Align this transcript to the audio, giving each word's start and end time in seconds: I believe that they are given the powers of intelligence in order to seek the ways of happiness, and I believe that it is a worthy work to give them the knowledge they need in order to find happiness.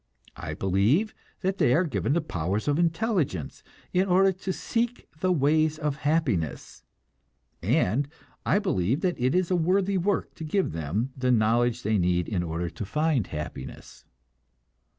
I 0.35 0.55
believe 0.55 1.13
that 1.41 1.59
they 1.59 1.75
are 1.75 1.83
given 1.83 2.13
the 2.13 2.21
powers 2.21 2.67
of 2.67 2.79
intelligence 2.79 3.61
in 3.93 4.07
order 4.07 4.31
to 4.31 4.51
seek 4.51 5.07
the 5.19 5.31
ways 5.31 5.77
of 5.77 5.97
happiness, 5.97 6.81
and 7.61 8.07
I 8.43 8.57
believe 8.57 9.01
that 9.01 9.19
it 9.21 9.35
is 9.35 9.51
a 9.51 9.55
worthy 9.55 9.99
work 9.99 10.33
to 10.37 10.43
give 10.43 10.71
them 10.71 11.11
the 11.15 11.29
knowledge 11.31 11.83
they 11.83 11.99
need 11.99 12.27
in 12.27 12.41
order 12.41 12.67
to 12.71 12.83
find 12.83 13.27
happiness. 13.27 14.03